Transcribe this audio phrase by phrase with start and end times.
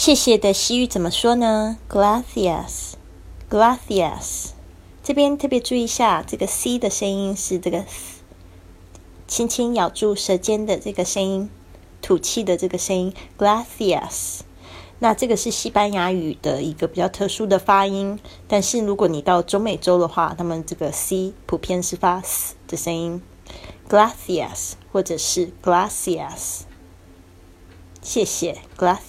[0.00, 4.52] 谢谢的西语怎么说呢？Gracias，Gracias。
[5.04, 7.84] 这边特别注意一下，这个 c 的声音是这个
[9.28, 11.50] 轻轻咬住舌尖的这个声音，
[12.00, 13.12] 吐气的这个声音。
[13.36, 14.38] Gracias。
[15.00, 23.20] 那这个是西班牙语的一个比较特殊的发音，但是如果你到中美洲的话，他们这个 c 普遍是发 s 的声音。
[23.86, 26.60] Gracias，或者是 Gracias。
[28.00, 29.00] 谢谢，Gracias。